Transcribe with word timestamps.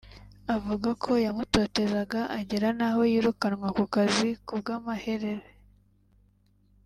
avuga 0.55 0.89
ko 1.03 1.11
yamutotezaga 1.25 2.21
agera 2.39 2.67
n’aho 2.77 3.01
yirukannwa 3.11 3.67
ku 3.77 3.83
kazi 3.93 4.29
ku 4.45 4.53
bw’amaherere 4.59 5.49